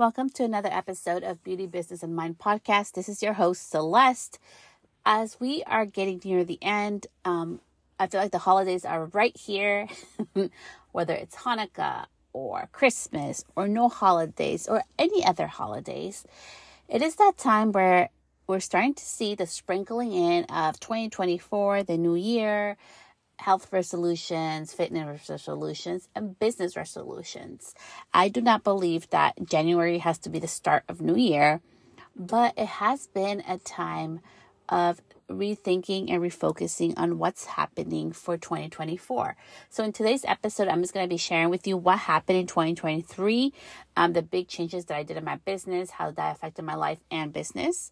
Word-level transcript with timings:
Welcome 0.00 0.30
to 0.30 0.44
another 0.44 0.70
episode 0.72 1.22
of 1.24 1.44
Beauty, 1.44 1.66
Business, 1.66 2.02
and 2.02 2.16
Mind 2.16 2.38
podcast. 2.38 2.92
This 2.92 3.06
is 3.06 3.22
your 3.22 3.34
host, 3.34 3.68
Celeste. 3.68 4.38
As 5.04 5.38
we 5.38 5.62
are 5.64 5.84
getting 5.84 6.22
near 6.24 6.42
the 6.42 6.58
end, 6.62 7.06
um, 7.26 7.60
I 7.98 8.06
feel 8.06 8.22
like 8.22 8.32
the 8.32 8.38
holidays 8.38 8.86
are 8.86 9.04
right 9.12 9.36
here, 9.36 9.88
whether 10.92 11.12
it's 11.12 11.36
Hanukkah 11.36 12.06
or 12.32 12.70
Christmas 12.72 13.44
or 13.54 13.68
no 13.68 13.90
holidays 13.90 14.66
or 14.66 14.84
any 14.98 15.22
other 15.22 15.48
holidays. 15.48 16.24
It 16.88 17.02
is 17.02 17.16
that 17.16 17.36
time 17.36 17.70
where 17.70 18.08
we're 18.46 18.60
starting 18.60 18.94
to 18.94 19.04
see 19.04 19.34
the 19.34 19.46
sprinkling 19.46 20.14
in 20.14 20.44
of 20.44 20.80
2024, 20.80 21.82
the 21.82 21.98
new 21.98 22.14
year, 22.14 22.78
health 23.40 23.72
resolutions, 23.72 24.72
fitness 24.72 25.28
resolutions, 25.28 26.08
and 26.14 26.38
business 26.38 26.76
resolutions. 26.76 27.74
I 28.12 28.28
do 28.28 28.40
not 28.40 28.64
believe 28.64 29.08
that 29.10 29.34
January 29.44 29.98
has 29.98 30.18
to 30.18 30.30
be 30.30 30.38
the 30.38 30.48
start 30.48 30.84
of 30.88 31.00
New 31.00 31.16
Year, 31.16 31.60
but 32.14 32.54
it 32.56 32.66
has 32.66 33.06
been 33.06 33.42
a 33.48 33.58
time 33.58 34.20
of 34.68 35.00
rethinking 35.28 36.10
and 36.10 36.22
refocusing 36.22 36.92
on 36.96 37.18
what's 37.18 37.44
happening 37.44 38.12
for 38.12 38.36
2024. 38.36 39.36
So, 39.68 39.84
in 39.84 39.92
today's 39.92 40.24
episode, 40.24 40.68
I'm 40.68 40.82
just 40.82 40.92
going 40.92 41.04
to 41.04 41.12
be 41.12 41.16
sharing 41.16 41.50
with 41.50 41.66
you 41.66 41.76
what 41.76 42.00
happened 42.00 42.38
in 42.38 42.46
2023, 42.46 43.52
um, 43.96 44.12
the 44.12 44.22
big 44.22 44.48
changes 44.48 44.86
that 44.86 44.96
I 44.96 45.02
did 45.02 45.16
in 45.16 45.24
my 45.24 45.36
business, 45.36 45.90
how 45.90 46.10
that 46.12 46.36
affected 46.36 46.64
my 46.64 46.74
life 46.74 46.98
and 47.10 47.32
business. 47.32 47.90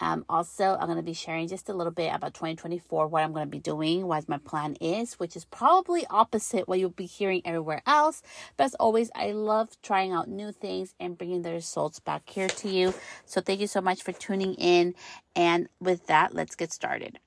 Um, 0.00 0.24
also, 0.28 0.76
I'm 0.78 0.86
going 0.86 0.98
to 0.98 1.02
be 1.02 1.14
sharing 1.14 1.48
just 1.48 1.68
a 1.68 1.74
little 1.74 1.92
bit 1.92 2.12
about 2.14 2.34
2024, 2.34 3.06
what 3.06 3.22
I'm 3.22 3.32
going 3.32 3.46
to 3.46 3.50
be 3.50 3.58
doing, 3.58 4.06
what 4.06 4.28
my 4.28 4.38
plan 4.38 4.76
is, 4.80 5.14
which 5.14 5.36
is 5.36 5.44
probably 5.46 6.06
opposite 6.10 6.68
what 6.68 6.78
you'll 6.78 6.90
be 6.90 7.06
hearing 7.06 7.42
everywhere 7.44 7.82
else. 7.86 8.22
But 8.56 8.64
as 8.64 8.74
always, 8.74 9.10
I 9.14 9.32
love 9.32 9.70
trying 9.82 10.12
out 10.12 10.28
new 10.28 10.52
things 10.52 10.94
and 11.00 11.16
bringing 11.16 11.42
the 11.42 11.52
results 11.52 11.98
back 12.00 12.28
here 12.28 12.48
to 12.48 12.68
you. 12.68 12.94
So 13.24 13.40
thank 13.40 13.60
you 13.60 13.66
so 13.66 13.80
much 13.80 14.02
for 14.02 14.12
tuning 14.12 14.54
in. 14.54 14.94
And 15.34 15.68
with 15.80 16.06
that, 16.08 16.34
let's 16.34 16.56
get 16.56 16.72
started. 16.72 17.18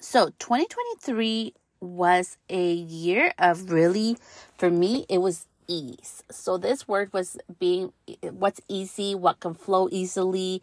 So 0.00 0.28
2023 0.38 1.54
was 1.80 2.38
a 2.48 2.72
year 2.72 3.32
of 3.38 3.70
really, 3.70 4.16
for 4.56 4.70
me, 4.70 5.06
it 5.08 5.18
was 5.18 5.46
ease. 5.68 6.22
So 6.30 6.56
this 6.56 6.88
word 6.88 7.12
was 7.12 7.36
being 7.58 7.92
what's 8.22 8.60
easy, 8.68 9.14
what 9.14 9.40
can 9.40 9.54
flow 9.54 9.88
easily, 9.92 10.62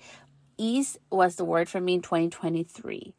ease 0.57 0.97
was 1.11 1.35
the 1.35 1.45
word 1.45 1.69
for 1.69 1.81
me 1.81 1.95
in 1.95 2.01
2023. 2.01 3.13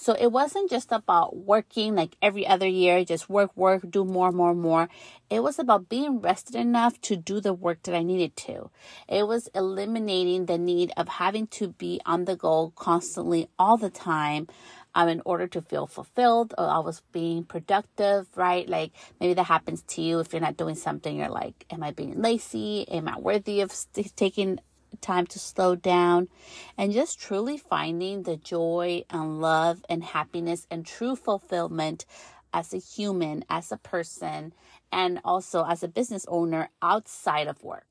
So 0.00 0.14
it 0.18 0.32
wasn't 0.32 0.70
just 0.70 0.92
about 0.92 1.36
working 1.36 1.94
like 1.94 2.16
every 2.22 2.46
other 2.46 2.66
year, 2.66 3.04
just 3.04 3.28
work, 3.28 3.54
work, 3.54 3.84
do 3.90 4.02
more, 4.02 4.32
more, 4.32 4.54
more. 4.54 4.88
It 5.28 5.42
was 5.42 5.58
about 5.58 5.90
being 5.90 6.20
rested 6.20 6.56
enough 6.56 6.98
to 7.02 7.16
do 7.16 7.38
the 7.38 7.52
work 7.52 7.82
that 7.82 7.94
I 7.94 8.02
needed 8.02 8.34
to. 8.48 8.70
It 9.08 9.28
was 9.28 9.50
eliminating 9.54 10.46
the 10.46 10.56
need 10.56 10.90
of 10.96 11.08
having 11.08 11.48
to 11.48 11.68
be 11.68 12.00
on 12.06 12.24
the 12.24 12.34
go 12.34 12.72
constantly 12.76 13.50
all 13.58 13.76
the 13.76 13.90
time. 13.90 14.48
Um, 14.92 15.08
in 15.08 15.22
order 15.24 15.46
to 15.46 15.62
feel 15.62 15.86
fulfilled 15.86 16.52
or 16.58 16.66
I 16.66 16.80
was 16.80 17.00
being 17.12 17.44
productive, 17.44 18.26
right? 18.34 18.68
Like 18.68 18.90
maybe 19.20 19.34
that 19.34 19.44
happens 19.44 19.82
to 19.82 20.02
you 20.02 20.18
if 20.18 20.32
you're 20.32 20.40
not 20.40 20.56
doing 20.56 20.74
something, 20.74 21.16
you're 21.16 21.28
like, 21.28 21.64
am 21.70 21.84
I 21.84 21.92
being 21.92 22.20
lazy? 22.20 22.88
Am 22.88 23.06
I 23.06 23.16
worthy 23.16 23.60
of 23.60 23.70
st- 23.70 24.16
taking 24.16 24.58
time 25.00 25.26
to 25.28 25.38
slow 25.38 25.74
down 25.74 26.28
and 26.76 26.92
just 26.92 27.20
truly 27.20 27.56
finding 27.56 28.22
the 28.22 28.36
joy 28.36 29.04
and 29.10 29.40
love 29.40 29.84
and 29.88 30.02
happiness 30.02 30.66
and 30.70 30.86
true 30.86 31.16
fulfillment 31.16 32.04
as 32.52 32.74
a 32.74 32.78
human, 32.78 33.44
as 33.48 33.70
a 33.70 33.76
person, 33.76 34.52
and 34.90 35.20
also 35.24 35.64
as 35.64 35.82
a 35.82 35.88
business 35.88 36.26
owner 36.28 36.70
outside 36.82 37.46
of 37.46 37.62
work. 37.62 37.86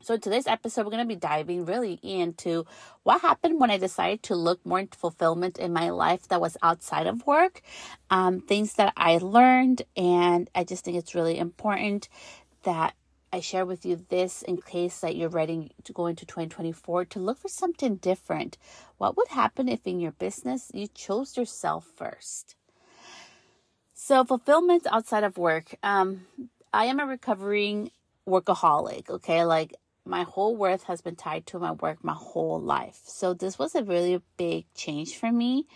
So, 0.00 0.16
today's 0.16 0.46
episode, 0.46 0.84
we're 0.84 0.92
going 0.92 1.02
to 1.02 1.14
be 1.14 1.16
diving 1.16 1.64
really 1.64 1.94
into 2.02 2.66
what 3.02 3.20
happened 3.20 3.60
when 3.60 3.70
I 3.70 3.78
decided 3.78 4.22
to 4.24 4.36
look 4.36 4.64
more 4.64 4.78
into 4.78 4.96
fulfillment 4.96 5.58
in 5.58 5.72
my 5.72 5.90
life 5.90 6.28
that 6.28 6.40
was 6.40 6.56
outside 6.62 7.08
of 7.08 7.26
work, 7.26 7.62
um, 8.08 8.40
things 8.40 8.74
that 8.74 8.92
I 8.96 9.18
learned. 9.18 9.82
And 9.96 10.48
I 10.54 10.62
just 10.62 10.84
think 10.84 10.96
it's 10.96 11.16
really 11.16 11.36
important 11.36 12.08
that 12.62 12.94
I 13.32 13.40
share 13.40 13.66
with 13.66 13.84
you 13.84 14.04
this 14.08 14.42
in 14.42 14.58
case 14.58 15.00
that 15.00 15.16
you're 15.16 15.28
ready 15.28 15.72
to 15.84 15.92
go 15.92 16.06
into 16.06 16.24
2024 16.24 17.04
to 17.06 17.18
look 17.18 17.38
for 17.38 17.48
something 17.48 17.96
different. 17.96 18.56
What 18.96 19.16
would 19.16 19.28
happen 19.28 19.68
if 19.68 19.86
in 19.86 20.00
your 20.00 20.12
business 20.12 20.70
you 20.72 20.88
chose 20.88 21.36
yourself 21.36 21.86
first? 21.96 22.56
So, 23.94 24.24
fulfillment 24.24 24.86
outside 24.90 25.24
of 25.24 25.36
work. 25.36 25.74
Um, 25.82 26.26
I 26.72 26.86
am 26.86 27.00
a 27.00 27.06
recovering 27.06 27.90
workaholic, 28.26 29.10
okay? 29.10 29.44
Like, 29.44 29.74
my 30.06 30.22
whole 30.22 30.56
worth 30.56 30.84
has 30.84 31.02
been 31.02 31.16
tied 31.16 31.44
to 31.46 31.58
my 31.58 31.72
work 31.72 32.02
my 32.02 32.14
whole 32.14 32.60
life. 32.60 33.00
So, 33.04 33.34
this 33.34 33.58
was 33.58 33.74
a 33.74 33.82
really 33.82 34.22
big 34.38 34.64
change 34.74 35.16
for 35.16 35.30
me. 35.30 35.66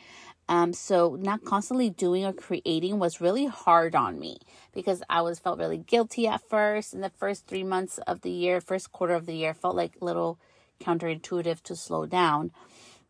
Um, 0.48 0.72
so 0.72 1.16
not 1.20 1.44
constantly 1.44 1.88
doing 1.88 2.24
or 2.24 2.32
creating 2.32 2.98
was 2.98 3.20
really 3.20 3.46
hard 3.46 3.94
on 3.94 4.18
me 4.18 4.38
because 4.74 5.02
I 5.08 5.22
was 5.22 5.38
felt 5.38 5.58
really 5.58 5.78
guilty 5.78 6.26
at 6.26 6.42
first. 6.48 6.92
In 6.92 7.00
the 7.00 7.10
first 7.10 7.46
three 7.46 7.62
months 7.62 7.98
of 8.06 8.22
the 8.22 8.30
year, 8.30 8.60
first 8.60 8.92
quarter 8.92 9.14
of 9.14 9.26
the 9.26 9.34
year, 9.34 9.54
felt 9.54 9.76
like 9.76 9.96
a 10.00 10.04
little 10.04 10.38
counterintuitive 10.80 11.62
to 11.62 11.76
slow 11.76 12.06
down. 12.06 12.50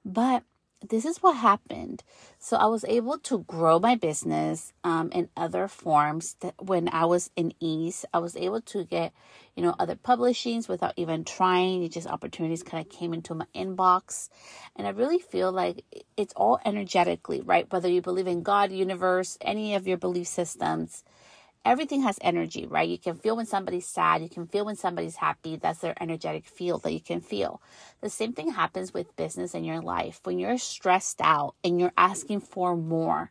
But 0.05 0.45
this 0.89 1.05
is 1.05 1.19
what 1.19 1.37
happened. 1.37 2.03
So 2.39 2.57
I 2.57 2.67
was 2.67 2.85
able 2.87 3.19
to 3.21 3.41
grow 3.41 3.79
my 3.79 3.95
business 3.95 4.73
um, 4.85 5.11
in 5.13 5.29
other 5.37 5.69
forms. 5.69 6.37
When 6.59 6.89
I 6.89 7.05
was 7.05 7.31
in 7.37 7.53
ease, 7.61 8.05
I 8.13 8.19
was 8.19 8.37
able 8.37 8.61
to 8.63 8.85
get, 8.85 9.13
you 9.57 9.63
know, 9.63 9.75
other 9.79 9.97
publishings 9.97 10.69
without 10.69 10.95
even 10.97 11.25
trying. 11.25 11.83
It 11.83 11.93
just 11.93 12.09
opportunities 12.09 12.63
kind 12.63 12.85
of 12.85 12.93
came 12.93 13.15
into 13.15 13.35
my 13.35 13.47
inbox, 13.55 14.29
and 14.77 14.87
I 14.87 14.91
really 14.91 15.19
feel 15.19 15.53
like 15.53 15.85
it's 16.17 16.35
all 16.35 16.59
energetically 16.65 17.41
right. 17.41 17.71
Whether 17.73 17.89
you 17.89 18.03
believe 18.03 18.27
in 18.27 18.43
God, 18.43 18.73
universe, 18.73 19.39
any 19.41 19.75
of 19.75 19.87
your 19.87 19.99
belief 19.99 20.27
systems, 20.27 21.05
everything 21.65 22.03
has 22.03 22.19
energy, 22.21 22.67
right? 22.67 22.89
You 22.89 22.99
can 22.99 23.17
feel 23.17 23.37
when 23.37 23.47
somebody's 23.47 23.87
sad, 23.87 24.23
you 24.23 24.29
can 24.29 24.47
feel 24.47 24.65
when 24.65 24.77
somebody's 24.77 25.17
happy. 25.17 25.57
That's 25.57 25.81
their 25.81 26.01
energetic 26.01 26.47
field 26.47 26.83
that 26.83 26.93
you 26.93 27.01
can 27.01 27.21
feel. 27.21 27.63
The 28.01 28.11
same 28.11 28.33
thing 28.33 28.53
happens 28.53 28.93
with 28.93 29.17
business 29.17 29.55
in 29.55 29.65
your 29.65 29.81
life. 29.81 30.21
When 30.25 30.39
you're 30.39 30.59
stressed 30.59 31.21
out 31.21 31.55
and 31.63 31.81
you're 31.81 31.93
asking 31.97 32.41
for 32.41 32.77
more, 32.77 33.31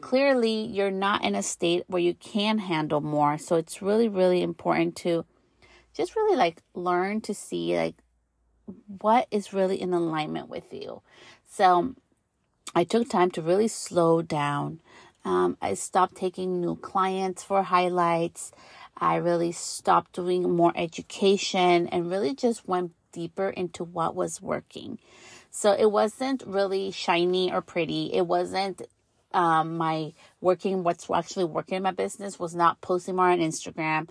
clearly 0.00 0.64
you're 0.66 0.90
not 0.90 1.24
in 1.24 1.34
a 1.34 1.42
state 1.42 1.84
where 1.86 2.02
you 2.02 2.14
can 2.14 2.58
handle 2.58 3.00
more. 3.00 3.38
So 3.38 3.56
it's 3.56 3.80
really, 3.80 4.08
really 4.08 4.42
important 4.42 4.96
to 4.96 5.24
just 5.94 6.16
really 6.16 6.36
like 6.36 6.62
learn 6.74 7.20
to 7.22 7.34
see 7.34 7.76
like 7.76 7.94
what 9.00 9.28
is 9.30 9.52
really 9.52 9.80
in 9.80 9.92
alignment 9.92 10.48
with 10.48 10.72
you. 10.72 11.02
So 11.48 11.94
I 12.74 12.84
took 12.84 13.08
time 13.08 13.30
to 13.32 13.42
really 13.42 13.68
slow 13.68 14.20
down 14.20 14.80
um, 15.24 15.56
I 15.60 15.74
stopped 15.74 16.16
taking 16.16 16.60
new 16.60 16.76
clients 16.76 17.42
for 17.42 17.62
highlights. 17.62 18.52
I 18.96 19.16
really 19.16 19.52
stopped 19.52 20.12
doing 20.12 20.50
more 20.50 20.72
education 20.76 21.88
and 21.88 22.10
really 22.10 22.34
just 22.34 22.68
went 22.68 22.92
deeper 23.12 23.48
into 23.48 23.84
what 23.84 24.14
was 24.14 24.42
working. 24.42 24.98
So 25.50 25.72
it 25.72 25.90
wasn't 25.90 26.42
really 26.46 26.90
shiny 26.90 27.52
or 27.52 27.62
pretty. 27.62 28.12
It 28.12 28.26
wasn't 28.26 28.82
um, 29.32 29.76
my 29.76 30.12
working, 30.40 30.84
what's 30.84 31.08
actually 31.10 31.44
working 31.44 31.76
in 31.76 31.82
my 31.82 31.90
business 31.90 32.38
was 32.38 32.54
not 32.54 32.80
posting 32.80 33.16
more 33.16 33.30
on 33.30 33.38
Instagram. 33.38 34.08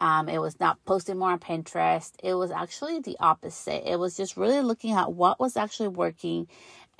Um, 0.00 0.28
it 0.28 0.40
was 0.40 0.58
not 0.58 0.84
posting 0.84 1.18
more 1.18 1.30
on 1.30 1.38
Pinterest. 1.38 2.10
It 2.22 2.34
was 2.34 2.50
actually 2.50 2.98
the 2.98 3.16
opposite. 3.20 3.88
It 3.88 3.98
was 3.98 4.16
just 4.16 4.36
really 4.36 4.60
looking 4.60 4.92
at 4.92 5.12
what 5.12 5.38
was 5.38 5.56
actually 5.56 5.88
working 5.88 6.48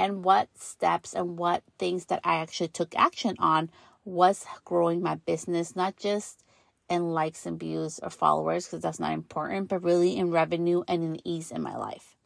and 0.03 0.25
what 0.25 0.49
steps 0.59 1.15
and 1.15 1.39
what 1.39 1.63
things 1.79 2.07
that 2.07 2.19
I 2.25 2.39
actually 2.39 2.67
took 2.67 2.93
action 2.97 3.37
on 3.39 3.71
was 4.05 4.45
growing 4.65 5.01
my 5.01 5.15
business, 5.15 5.77
not 5.77 5.97
just 5.97 6.43
in 6.91 7.11
likes 7.11 7.47
and 7.47 7.59
views 7.59 8.01
or 8.03 8.11
followers, 8.11 8.67
because 8.67 8.83
that's 8.83 8.99
not 8.99 9.13
important, 9.13 9.69
but 9.69 9.85
really 9.85 10.17
in 10.17 10.33
revenue 10.33 10.83
and 10.89 11.05
in 11.05 11.25
ease 11.25 11.53
in 11.53 11.63
my 11.63 11.77
life. 11.77 12.17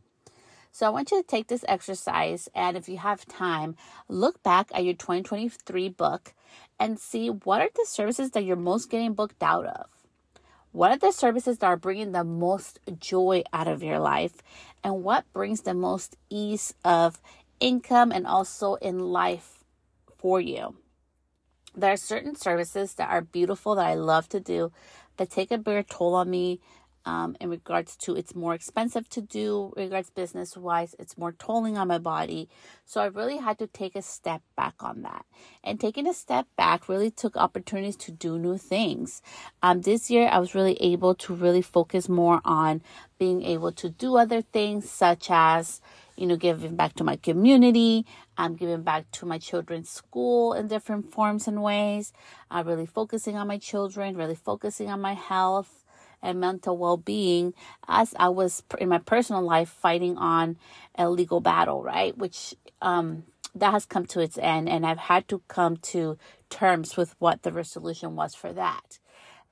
So 0.72 0.86
I 0.86 0.88
want 0.88 1.10
you 1.10 1.20
to 1.20 1.26
take 1.26 1.48
this 1.48 1.66
exercise 1.68 2.48
and 2.54 2.78
if 2.78 2.88
you 2.88 2.96
have 2.96 3.26
time, 3.26 3.76
look 4.08 4.42
back 4.42 4.70
at 4.72 4.82
your 4.82 4.94
2023 4.94 5.90
book 5.90 6.32
and 6.80 6.98
see 6.98 7.28
what 7.28 7.60
are 7.60 7.68
the 7.74 7.84
services 7.86 8.30
that 8.30 8.44
you're 8.44 8.56
most 8.56 8.90
getting 8.90 9.12
booked 9.12 9.42
out 9.42 9.66
of. 9.66 9.86
What 10.72 10.92
are 10.92 10.98
the 10.98 11.12
services 11.12 11.58
that 11.58 11.66
are 11.66 11.76
bringing 11.76 12.12
the 12.12 12.24
most 12.24 12.80
joy 12.98 13.44
out 13.52 13.68
of 13.68 13.82
your 13.82 13.98
life? 13.98 14.42
And 14.82 15.02
what 15.02 15.30
brings 15.32 15.62
the 15.62 15.72
most 15.72 16.16
ease 16.30 16.74
of 16.84 17.20
income 17.60 18.12
and 18.12 18.26
also 18.26 18.74
in 18.74 18.98
life 18.98 19.64
for 20.18 20.40
you. 20.40 20.76
There 21.74 21.92
are 21.92 21.96
certain 21.96 22.34
services 22.34 22.94
that 22.94 23.10
are 23.10 23.20
beautiful 23.20 23.74
that 23.74 23.86
I 23.86 23.94
love 23.94 24.28
to 24.30 24.40
do, 24.40 24.72
that 25.18 25.30
take 25.30 25.50
a 25.50 25.58
bigger 25.58 25.82
toll 25.82 26.14
on 26.14 26.30
me 26.30 26.60
um, 27.06 27.36
in 27.40 27.48
regards 27.48 27.96
to 27.96 28.14
it's 28.14 28.34
more 28.34 28.54
expensive 28.54 29.08
to 29.10 29.22
do 29.22 29.72
regards 29.76 30.10
business 30.10 30.56
wise 30.56 30.94
it's 30.98 31.16
more 31.16 31.32
tolling 31.32 31.78
on 31.78 31.88
my 31.88 31.98
body. 31.98 32.48
So 32.84 33.00
i 33.00 33.06
really 33.06 33.38
had 33.38 33.58
to 33.60 33.66
take 33.66 33.96
a 33.96 34.02
step 34.02 34.42
back 34.56 34.74
on 34.80 35.02
that. 35.02 35.24
And 35.64 35.80
taking 35.80 36.06
a 36.06 36.14
step 36.14 36.46
back 36.56 36.88
really 36.88 37.10
took 37.10 37.36
opportunities 37.36 37.96
to 37.98 38.12
do 38.12 38.38
new 38.38 38.58
things. 38.58 39.22
Um, 39.62 39.80
this 39.82 40.10
year 40.10 40.28
i 40.30 40.38
was 40.38 40.54
really 40.54 40.76
able 40.82 41.14
to 41.14 41.34
really 41.34 41.62
focus 41.62 42.08
more 42.08 42.40
on 42.44 42.82
being 43.18 43.42
able 43.42 43.72
to 43.72 43.88
do 43.88 44.16
other 44.16 44.42
things 44.42 44.90
such 44.90 45.28
as 45.30 45.80
you 46.16 46.26
know 46.26 46.36
giving 46.36 46.76
back 46.76 46.94
to 46.94 47.04
my 47.04 47.16
community 47.16 48.04
i'm 48.36 48.52
um, 48.52 48.56
giving 48.56 48.82
back 48.82 49.10
to 49.12 49.26
my 49.26 49.38
children's 49.38 49.88
school 49.88 50.52
in 50.52 50.66
different 50.68 51.12
forms 51.12 51.46
and 51.46 51.62
ways 51.62 52.12
uh, 52.50 52.62
really 52.66 52.86
focusing 52.86 53.36
on 53.36 53.46
my 53.46 53.58
children 53.58 54.16
really 54.16 54.34
focusing 54.34 54.90
on 54.90 55.00
my 55.00 55.14
health 55.14 55.84
and 56.22 56.40
mental 56.40 56.76
well 56.76 56.96
being 56.96 57.54
as 57.88 58.14
I 58.18 58.28
was 58.28 58.62
in 58.78 58.88
my 58.88 58.98
personal 58.98 59.42
life 59.42 59.68
fighting 59.68 60.16
on 60.16 60.56
a 60.96 61.10
legal 61.10 61.40
battle, 61.40 61.82
right? 61.82 62.16
Which 62.16 62.54
um, 62.82 63.24
that 63.54 63.72
has 63.72 63.86
come 63.86 64.06
to 64.06 64.20
its 64.20 64.38
end, 64.38 64.68
and 64.68 64.86
I've 64.86 64.98
had 64.98 65.28
to 65.28 65.42
come 65.48 65.76
to 65.78 66.18
terms 66.50 66.96
with 66.96 67.14
what 67.18 67.42
the 67.42 67.52
resolution 67.52 68.16
was 68.16 68.34
for 68.34 68.52
that. 68.52 68.98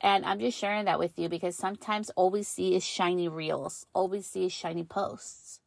And 0.00 0.24
I'm 0.26 0.38
just 0.38 0.58
sharing 0.58 0.84
that 0.84 0.98
with 0.98 1.18
you 1.18 1.28
because 1.28 1.56
sometimes 1.56 2.10
all 2.10 2.30
we 2.30 2.42
see 2.42 2.74
is 2.74 2.84
shiny 2.84 3.28
reels, 3.28 3.86
all 3.94 4.08
we 4.08 4.20
see 4.20 4.46
is 4.46 4.52
shiny 4.52 4.84
posts. 4.84 5.60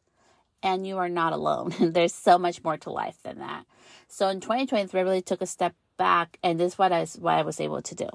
And 0.62 0.86
you 0.86 0.98
are 0.98 1.10
not 1.10 1.34
alone. 1.34 1.74
There's 1.80 2.14
so 2.14 2.38
much 2.38 2.64
more 2.64 2.78
to 2.78 2.92
life 2.92 3.18
than 3.24 3.40
that. 3.40 3.66
So 4.08 4.28
in 4.28 4.40
2023, 4.40 5.00
I 5.00 5.04
really 5.04 5.22
took 5.22 5.42
a 5.42 5.46
step 5.46 5.74
back, 5.98 6.38
and 6.44 6.60
this 6.60 6.74
is 6.74 6.78
what 6.78 6.92
I, 6.92 7.06
what 7.20 7.36
I 7.36 7.42
was 7.42 7.60
able 7.60 7.82
to 7.82 7.96
do. 7.96 8.10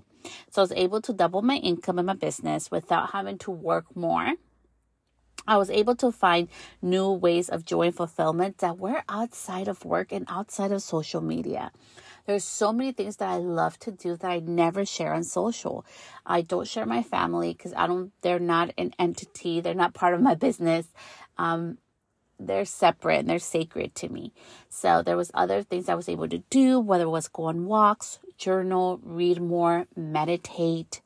So 0.51 0.63
I 0.63 0.65
was 0.65 0.73
able 0.73 1.01
to 1.03 1.13
double 1.13 1.43
my 1.43 1.57
income 1.57 1.99
in 1.99 2.07
my 2.07 2.15
business 2.15 2.71
without 2.71 3.11
having 3.11 3.39
to 3.39 3.51
work 3.51 3.95
more. 3.97 4.35
I 5.47 5.57
was 5.57 5.71
able 5.71 5.97
to 5.97 6.13
find 6.13 6.49
new 6.81 7.11
ways 7.11 7.49
of 7.49 7.65
joy 7.65 7.87
and 7.87 7.95
fulfillment 7.95 8.59
that 8.59 8.79
were 8.79 9.03
outside 9.09 9.67
of 9.67 9.85
work 9.85 10.13
and 10.13 10.25
outside 10.29 10.71
of 10.71 10.83
social 10.83 11.21
media. 11.21 11.73
There's 12.27 12.45
so 12.45 12.73
many 12.73 12.93
things 12.93 13.17
that 13.17 13.29
I 13.29 13.39
love 13.39 13.79
to 13.81 13.91
do 13.91 14.17
that 14.17 14.31
I 14.31 14.39
never 14.39 14.85
share 14.85 15.13
on 15.13 15.25
social. 15.25 15.85
I 16.25 16.43
don't 16.43 16.69
share 16.69 16.87
my 16.87 17.03
family 17.03 17.53
because 17.53 17.75
I 17.75 17.89
don't, 17.89 18.13
they're 18.23 18.39
not 18.39 18.73
an 18.79 18.95
entity. 18.99 19.61
They're 19.61 19.75
not 19.75 19.95
part 19.95 20.15
of 20.15 20.21
my 20.21 20.37
business. 20.37 20.87
Um, 21.37 21.79
they're 22.47 22.65
separate 22.65 23.21
and 23.21 23.29
they're 23.29 23.39
sacred 23.39 23.95
to 23.97 24.09
me. 24.09 24.33
So 24.69 25.03
there 25.03 25.17
was 25.17 25.31
other 25.35 25.63
things 25.63 25.89
I 25.89 25.95
was 25.95 26.09
able 26.09 26.29
to 26.29 26.39
do, 26.51 26.81
whether 26.81 27.05
it 27.05 27.11
was 27.11 27.29
go 27.29 27.45
on 27.45 27.67
walks, 27.67 28.19
journal, 28.37 29.01
read 29.03 29.41
more, 29.41 29.87
meditate, 29.97 31.01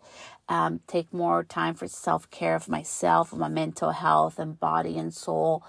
um, 0.49 0.81
take 0.87 1.13
more 1.13 1.45
time 1.45 1.75
for 1.75 1.89
self 1.89 2.31
care 2.31 2.55
of 2.55 2.69
myself, 2.69 3.33
my 3.33 3.49
mental 3.49 3.91
health 3.91 4.39
and 4.39 4.59
body 4.59 4.97
and 4.99 5.13
soul, 5.13 5.65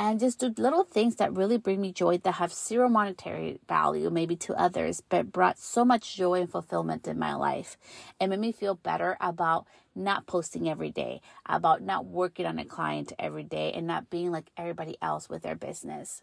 and 0.00 0.18
just 0.18 0.38
do 0.40 0.50
little 0.56 0.82
things 0.82 1.16
that 1.16 1.36
really 1.36 1.58
bring 1.58 1.78
me 1.78 1.92
joy 1.92 2.16
that 2.16 2.36
have 2.36 2.54
zero 2.54 2.88
monetary 2.88 3.60
value, 3.68 4.08
maybe 4.08 4.34
to 4.34 4.54
others, 4.54 5.02
but 5.10 5.30
brought 5.30 5.58
so 5.58 5.84
much 5.84 6.16
joy 6.16 6.40
and 6.40 6.50
fulfillment 6.50 7.06
in 7.06 7.18
my 7.18 7.34
life. 7.34 7.76
It 8.18 8.28
made 8.28 8.40
me 8.40 8.50
feel 8.50 8.76
better 8.76 9.18
about 9.20 9.66
not 9.94 10.26
posting 10.26 10.70
every 10.70 10.90
day, 10.90 11.20
about 11.44 11.82
not 11.82 12.06
working 12.06 12.46
on 12.46 12.58
a 12.58 12.64
client 12.64 13.12
every 13.18 13.42
day, 13.42 13.72
and 13.72 13.86
not 13.86 14.08
being 14.08 14.32
like 14.32 14.50
everybody 14.56 14.96
else 15.02 15.28
with 15.28 15.42
their 15.42 15.54
business. 15.54 16.22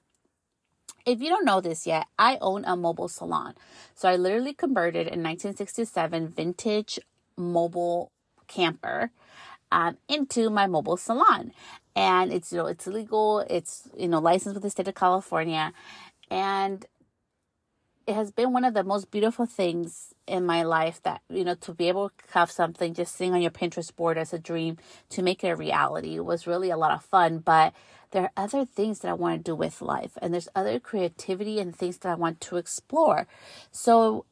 If 1.05 1.21
you 1.21 1.29
don't 1.29 1.45
know 1.45 1.61
this 1.61 1.85
yet, 1.85 2.07
I 2.17 2.39
own 2.41 2.65
a 2.65 2.75
mobile 2.75 3.07
salon. 3.07 3.53
So 3.93 4.09
I 4.09 4.15
literally 4.15 4.55
converted 4.55 5.05
a 5.05 5.13
1967 5.13 6.29
vintage 6.29 6.99
mobile 7.37 8.11
camper 8.47 9.11
um, 9.71 9.97
into 10.07 10.49
my 10.49 10.67
mobile 10.67 10.97
salon. 10.97 11.51
And 11.97 12.31
it's 12.31 12.53
you 12.53 12.59
know 12.59 12.67
it's 12.67 12.87
legal, 12.87 13.41
it's 13.49 13.89
you 13.97 14.07
know 14.07 14.19
licensed 14.19 14.55
with 14.55 14.63
the 14.63 14.69
state 14.71 14.87
of 14.87 14.95
California, 14.95 15.73
and 16.31 16.85
it 18.07 18.15
has 18.15 18.31
been 18.31 18.53
one 18.53 18.65
of 18.65 18.75
the 18.75 18.83
most 18.83 19.11
beautiful 19.11 19.47
things 19.47 20.13
in 20.27 20.45
my 20.45 20.63
life 20.63 21.01
that 21.03 21.21
you 21.29 21.43
know 21.43 21.55
to 21.55 21.73
be 21.73 21.89
able 21.89 22.09
to 22.09 22.15
have 22.33 22.51
something 22.51 22.93
just 22.93 23.15
sitting 23.15 23.33
on 23.33 23.41
your 23.41 23.51
Pinterest 23.51 23.95
board 23.95 24.17
as 24.17 24.33
a 24.33 24.39
dream 24.39 24.77
to 25.09 25.23
make 25.23 25.43
it 25.43 25.49
a 25.49 25.55
reality 25.55 26.19
was 26.19 26.47
really 26.47 26.69
a 26.69 26.77
lot 26.77 26.91
of 26.91 27.03
fun. 27.03 27.39
But 27.39 27.73
there 28.11 28.23
are 28.23 28.31
other 28.37 28.65
things 28.65 28.99
that 28.99 29.09
I 29.09 29.13
want 29.13 29.39
to 29.39 29.51
do 29.51 29.55
with 29.55 29.81
life, 29.81 30.17
and 30.21 30.33
there's 30.33 30.49
other 30.55 30.79
creativity 30.79 31.59
and 31.59 31.75
things 31.75 31.97
that 31.99 32.11
I 32.11 32.15
want 32.15 32.41
to 32.41 32.57
explore. 32.57 33.27
So 33.71 34.25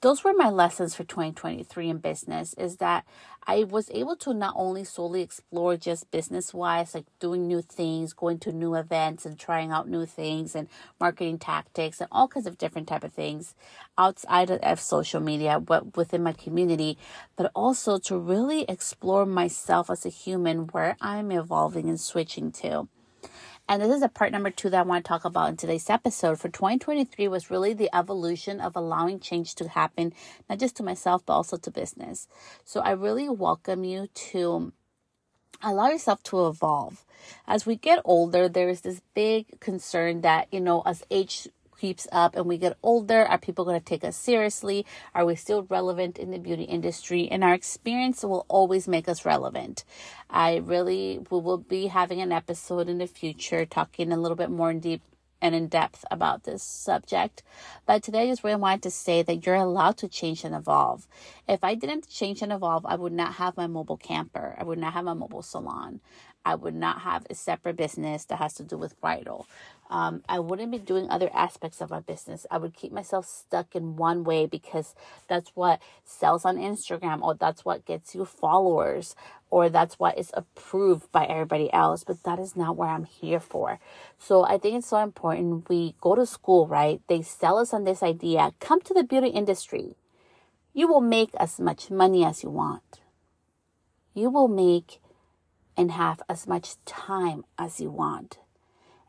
those 0.00 0.24
were 0.24 0.32
my 0.32 0.48
lessons 0.48 0.94
for 0.94 1.04
2023 1.04 1.90
in 1.90 1.98
business 1.98 2.54
is 2.54 2.76
that 2.76 3.04
I 3.46 3.64
was 3.64 3.90
able 3.92 4.16
to 4.16 4.32
not 4.32 4.54
only 4.56 4.82
solely 4.82 5.20
explore 5.20 5.76
just 5.76 6.10
business 6.10 6.54
wise, 6.54 6.94
like 6.94 7.04
doing 7.18 7.46
new 7.46 7.60
things, 7.60 8.14
going 8.14 8.38
to 8.40 8.52
new 8.52 8.74
events 8.74 9.26
and 9.26 9.38
trying 9.38 9.70
out 9.70 9.88
new 9.88 10.06
things 10.06 10.54
and 10.54 10.68
marketing 10.98 11.38
tactics 11.38 12.00
and 12.00 12.08
all 12.10 12.28
kinds 12.28 12.46
of 12.46 12.56
different 12.56 12.88
type 12.88 13.04
of 13.04 13.12
things 13.12 13.54
outside 13.98 14.50
of 14.50 14.80
social 14.80 15.20
media, 15.20 15.60
but 15.60 15.96
within 15.96 16.22
my 16.22 16.32
community, 16.32 16.96
but 17.36 17.50
also 17.54 17.98
to 17.98 18.16
really 18.16 18.64
explore 18.68 19.26
myself 19.26 19.90
as 19.90 20.06
a 20.06 20.10
human 20.10 20.66
where 20.68 20.96
I'm 21.02 21.30
evolving 21.30 21.90
and 21.90 22.00
switching 22.00 22.50
to. 22.52 22.88
And 23.66 23.80
this 23.80 23.96
is 23.96 24.02
a 24.02 24.08
part 24.08 24.30
number 24.30 24.50
two 24.50 24.68
that 24.68 24.80
I 24.80 24.82
want 24.82 25.04
to 25.04 25.08
talk 25.08 25.24
about 25.24 25.48
in 25.48 25.56
today's 25.56 25.88
episode. 25.88 26.38
For 26.38 26.50
2023 26.50 27.28
was 27.28 27.50
really 27.50 27.72
the 27.72 27.94
evolution 27.96 28.60
of 28.60 28.76
allowing 28.76 29.20
change 29.20 29.54
to 29.54 29.68
happen, 29.68 30.12
not 30.50 30.58
just 30.58 30.76
to 30.76 30.82
myself, 30.82 31.24
but 31.24 31.32
also 31.32 31.56
to 31.56 31.70
business. 31.70 32.28
So 32.64 32.80
I 32.80 32.90
really 32.90 33.26
welcome 33.30 33.82
you 33.82 34.08
to 34.32 34.74
allow 35.62 35.88
yourself 35.88 36.22
to 36.24 36.46
evolve. 36.46 37.06
As 37.46 37.64
we 37.64 37.76
get 37.76 38.02
older, 38.04 38.50
there 38.50 38.68
is 38.68 38.82
this 38.82 39.00
big 39.14 39.58
concern 39.60 40.20
that, 40.20 40.48
you 40.52 40.60
know, 40.60 40.82
as 40.84 41.02
age 41.10 41.48
creeps 41.84 42.08
up 42.12 42.34
and 42.34 42.46
we 42.46 42.56
get 42.56 42.78
older, 42.82 43.26
are 43.26 43.36
people 43.36 43.62
going 43.66 43.78
to 43.78 43.84
take 43.84 44.04
us 44.04 44.16
seriously? 44.16 44.86
Are 45.14 45.26
we 45.26 45.36
still 45.36 45.64
relevant 45.64 46.18
in 46.18 46.30
the 46.30 46.38
beauty 46.38 46.62
industry? 46.62 47.28
And 47.30 47.44
our 47.44 47.52
experience 47.52 48.22
will 48.22 48.46
always 48.48 48.88
make 48.88 49.06
us 49.06 49.26
relevant. 49.26 49.84
I 50.30 50.56
really 50.56 51.18
we 51.30 51.40
will 51.40 51.58
be 51.58 51.88
having 51.88 52.22
an 52.22 52.32
episode 52.32 52.88
in 52.88 52.96
the 52.96 53.06
future 53.06 53.66
talking 53.66 54.12
a 54.12 54.16
little 54.16 54.34
bit 54.34 54.48
more 54.48 54.70
in 54.70 54.80
deep 54.80 55.02
and 55.42 55.54
in 55.54 55.68
depth 55.68 56.06
about 56.10 56.44
this 56.44 56.62
subject. 56.62 57.42
But 57.84 58.02
today 58.02 58.22
I 58.22 58.28
just 58.28 58.44
really 58.44 58.56
wanted 58.56 58.84
to 58.84 58.90
say 58.90 59.20
that 59.20 59.44
you're 59.44 59.54
allowed 59.54 59.98
to 59.98 60.08
change 60.08 60.42
and 60.42 60.54
evolve. 60.54 61.06
If 61.46 61.62
I 61.62 61.74
didn't 61.74 62.08
change 62.08 62.40
and 62.40 62.50
evolve, 62.50 62.86
I 62.86 62.94
would 62.94 63.12
not 63.12 63.34
have 63.34 63.58
my 63.58 63.66
mobile 63.66 63.98
camper. 63.98 64.56
I 64.58 64.64
would 64.64 64.78
not 64.78 64.94
have 64.94 65.04
my 65.04 65.12
mobile 65.12 65.42
salon. 65.42 66.00
I 66.44 66.54
would 66.56 66.74
not 66.74 67.00
have 67.02 67.26
a 67.30 67.34
separate 67.34 67.76
business 67.76 68.24
that 68.26 68.38
has 68.38 68.54
to 68.54 68.62
do 68.64 68.76
with 68.78 69.00
bridal 69.00 69.46
um, 69.90 70.22
I 70.28 70.40
wouldn't 70.40 70.72
be 70.72 70.78
doing 70.78 71.08
other 71.10 71.30
aspects 71.34 71.80
of 71.80 71.90
my 71.90 72.00
business. 72.00 72.46
I 72.50 72.58
would 72.58 72.74
keep 72.74 72.92
myself 72.92 73.26
stuck 73.26 73.76
in 73.76 73.96
one 73.96 74.24
way 74.24 74.46
because 74.46 74.94
that's 75.28 75.50
what 75.54 75.80
sells 76.04 76.44
on 76.44 76.56
Instagram 76.56 77.22
or 77.22 77.34
that's 77.34 77.64
what 77.64 77.84
gets 77.84 78.14
you 78.14 78.24
followers 78.24 79.14
or 79.50 79.68
that's 79.68 79.98
what 79.98 80.18
is 80.18 80.30
approved 80.34 81.12
by 81.12 81.26
everybody 81.26 81.72
else. 81.72 82.02
But 82.02 82.22
that 82.24 82.38
is 82.38 82.56
not 82.56 82.76
what 82.76 82.88
I'm 82.88 83.04
here 83.04 83.40
for. 83.40 83.78
So 84.18 84.44
I 84.44 84.58
think 84.58 84.78
it's 84.78 84.88
so 84.88 84.98
important. 84.98 85.68
We 85.68 85.94
go 86.00 86.14
to 86.14 86.26
school, 86.26 86.66
right? 86.66 87.00
They 87.08 87.22
sell 87.22 87.58
us 87.58 87.72
on 87.72 87.84
this 87.84 88.02
idea 88.02 88.52
come 88.60 88.80
to 88.82 88.94
the 88.94 89.04
beauty 89.04 89.28
industry. 89.28 89.96
You 90.72 90.88
will 90.88 91.02
make 91.02 91.30
as 91.38 91.60
much 91.60 91.90
money 91.90 92.24
as 92.24 92.42
you 92.42 92.50
want. 92.50 93.00
You 94.12 94.30
will 94.30 94.48
make 94.48 95.00
and 95.76 95.92
have 95.92 96.22
as 96.28 96.46
much 96.46 96.76
time 96.84 97.44
as 97.58 97.80
you 97.80 97.90
want 97.90 98.38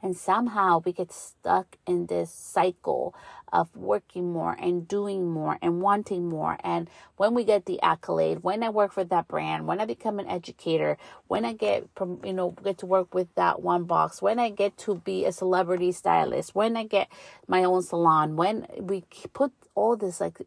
and 0.05 0.15
somehow 0.15 0.83
we 0.85 0.93
get 0.93 1.11
stuck 1.11 1.77
in 1.87 2.05
this 2.05 2.31
cycle 2.31 3.15
of 3.51 3.75
working 3.75 4.31
more 4.31 4.55
and 4.59 4.87
doing 4.87 5.27
more 5.27 5.57
and 5.63 5.81
wanting 5.81 6.29
more. 6.29 6.57
And 6.63 6.87
when 7.17 7.33
we 7.33 7.43
get 7.43 7.65
the 7.65 7.81
accolade, 7.81 8.43
when 8.43 8.61
I 8.61 8.69
work 8.69 8.91
for 8.91 9.03
that 9.03 9.27
brand, 9.27 9.65
when 9.65 9.81
I 9.81 9.85
become 9.85 10.19
an 10.19 10.27
educator, 10.27 10.97
when 11.27 11.43
I 11.43 11.53
get, 11.53 11.87
you 12.23 12.33
know, 12.33 12.51
get 12.51 12.77
to 12.79 12.85
work 12.85 13.15
with 13.15 13.33
that 13.33 13.63
one 13.63 13.85
box, 13.85 14.21
when 14.21 14.37
I 14.37 14.51
get 14.51 14.77
to 14.79 14.95
be 14.95 15.25
a 15.25 15.31
celebrity 15.31 15.91
stylist, 15.91 16.53
when 16.53 16.77
I 16.77 16.83
get 16.83 17.07
my 17.47 17.63
own 17.63 17.81
salon, 17.81 18.35
when 18.35 18.67
we 18.79 19.05
put 19.33 19.53
all 19.73 19.95
this 19.95 20.21
like 20.21 20.39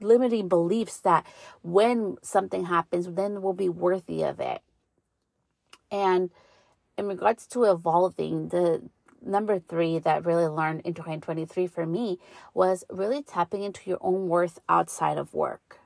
limiting 0.00 0.48
beliefs 0.48 0.98
that 0.98 1.24
when 1.62 2.18
something 2.20 2.66
happens, 2.66 3.08
then 3.08 3.40
we'll 3.40 3.54
be 3.54 3.70
worthy 3.70 4.22
of 4.22 4.38
it. 4.38 4.60
And 5.90 6.30
in 6.96 7.06
regards 7.06 7.46
to 7.48 7.64
evolving, 7.64 8.48
the 8.48 8.82
number 9.24 9.58
three 9.58 9.98
that 9.98 10.24
really 10.24 10.46
learned 10.46 10.82
in 10.82 10.94
2023 10.94 11.66
for 11.66 11.86
me 11.86 12.18
was 12.54 12.84
really 12.90 13.22
tapping 13.22 13.62
into 13.62 13.88
your 13.90 13.98
own 14.00 14.28
worth 14.28 14.58
outside 14.68 15.18
of 15.18 15.34
work. 15.34 15.80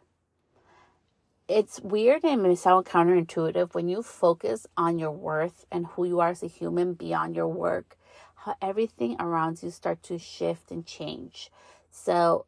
It's 1.49 1.80
weird 1.80 2.25
and 2.25 2.42
may 2.42 2.54
sound 2.54 2.87
counterintuitive 2.87 3.75
when 3.75 3.88
you 3.88 4.02
focus 4.02 4.66
on 4.76 4.99
your 4.99 5.11
worth 5.11 5.66
and 5.71 5.87
who 5.87 6.04
you 6.04 6.21
are 6.21 6.30
as 6.30 6.42
a 6.42 6.47
human 6.47 6.94
beyond 6.94 7.37
your 7.37 7.49
work, 7.49 7.97
how 8.37 8.54
everything 8.62 9.16
around 9.18 9.62
you 9.62 9.71
start 9.71 10.02
to 10.04 10.18
shift 10.18 10.71
and 10.71 10.87
change. 10.87 11.50
So 11.90 12.47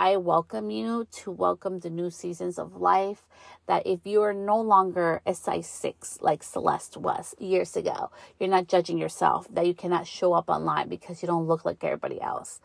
I 0.00 0.16
welcome 0.16 0.70
you 0.70 1.06
to 1.12 1.30
welcome 1.30 1.80
the 1.80 1.90
new 1.90 2.08
seasons 2.08 2.58
of 2.58 2.80
life. 2.80 3.26
That 3.66 3.86
if 3.86 4.00
you 4.06 4.22
are 4.22 4.32
no 4.32 4.58
longer 4.58 5.20
a 5.26 5.34
size 5.34 5.66
six 5.66 6.16
like 6.22 6.42
Celeste 6.42 6.96
was 6.96 7.34
years 7.38 7.76
ago, 7.76 8.10
you're 8.38 8.48
not 8.48 8.66
judging 8.66 8.96
yourself, 8.96 9.46
that 9.52 9.66
you 9.66 9.74
cannot 9.74 10.06
show 10.06 10.32
up 10.32 10.48
online 10.48 10.88
because 10.88 11.20
you 11.20 11.26
don't 11.28 11.46
look 11.46 11.66
like 11.66 11.84
everybody 11.84 12.18
else 12.18 12.60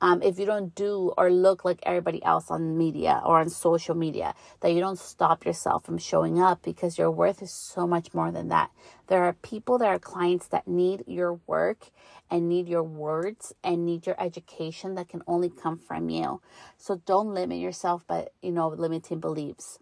um, 0.00 0.22
if 0.22 0.38
you 0.38 0.46
don't 0.46 0.74
do 0.74 1.12
or 1.18 1.30
look 1.30 1.64
like 1.64 1.80
everybody 1.82 2.22
else 2.24 2.50
on 2.50 2.78
media 2.78 3.20
or 3.24 3.40
on 3.40 3.50
social 3.50 3.94
media, 3.94 4.34
that 4.60 4.72
you 4.72 4.80
don't 4.80 4.98
stop 4.98 5.44
yourself 5.44 5.84
from 5.84 5.98
showing 5.98 6.40
up 6.40 6.62
because 6.62 6.98
your 6.98 7.10
worth 7.10 7.42
is 7.42 7.52
so 7.52 7.86
much 7.86 8.14
more 8.14 8.30
than 8.30 8.48
that. 8.48 8.70
There 9.08 9.24
are 9.24 9.34
people, 9.34 9.78
there 9.78 9.90
are 9.90 9.98
clients 9.98 10.48
that 10.48 10.66
need 10.66 11.04
your 11.06 11.40
work 11.46 11.90
and 12.30 12.48
need 12.48 12.68
your 12.68 12.82
words 12.82 13.52
and 13.62 13.84
need 13.84 14.06
your 14.06 14.20
education 14.22 14.94
that 14.94 15.08
can 15.08 15.22
only 15.26 15.50
come 15.50 15.76
from 15.76 16.08
you. 16.08 16.40
So 16.78 17.02
don't 17.04 17.34
limit 17.34 17.58
yourself 17.58 18.06
by, 18.06 18.28
you 18.40 18.52
know, 18.52 18.68
limiting 18.68 19.20
beliefs. 19.20 19.78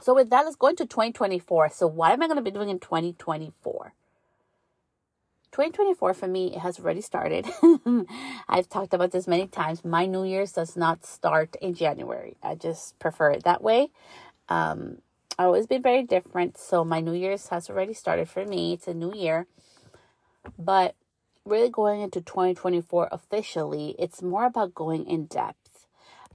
So 0.00 0.14
with 0.14 0.30
that, 0.30 0.44
let's 0.44 0.56
go 0.56 0.68
into 0.68 0.86
2024. 0.86 1.70
So 1.70 1.86
what 1.86 2.12
am 2.12 2.22
I 2.22 2.26
going 2.26 2.36
to 2.36 2.42
be 2.42 2.50
doing 2.50 2.68
in 2.68 2.78
2024? 2.78 3.94
2024 5.52 6.14
for 6.14 6.28
me 6.28 6.54
it 6.54 6.58
has 6.58 6.78
already 6.78 7.00
started. 7.00 7.46
I've 8.48 8.68
talked 8.68 8.94
about 8.94 9.12
this 9.12 9.26
many 9.26 9.46
times. 9.46 9.84
My 9.84 10.06
New 10.06 10.24
Year's 10.24 10.52
does 10.52 10.76
not 10.76 11.06
start 11.06 11.56
in 11.60 11.74
January. 11.74 12.36
I 12.42 12.54
just 12.54 12.98
prefer 12.98 13.30
it 13.30 13.44
that 13.44 13.62
way. 13.62 13.90
Um, 14.48 14.98
I 15.38 15.44
always 15.44 15.66
been 15.66 15.82
very 15.82 16.02
different, 16.02 16.58
so 16.58 16.84
my 16.84 17.00
New 17.00 17.12
Year's 17.12 17.48
has 17.48 17.70
already 17.70 17.94
started 17.94 18.28
for 18.28 18.44
me. 18.44 18.72
It's 18.72 18.88
a 18.88 18.94
new 18.94 19.14
year, 19.14 19.46
but 20.58 20.94
really 21.44 21.70
going 21.70 22.00
into 22.00 22.20
2024 22.20 23.08
officially, 23.10 23.94
it's 23.98 24.22
more 24.22 24.46
about 24.46 24.74
going 24.74 25.06
in 25.06 25.26
depth. 25.26 25.86